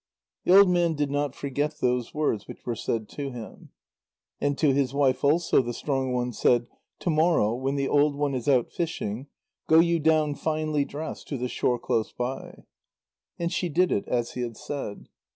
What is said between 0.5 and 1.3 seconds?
old man did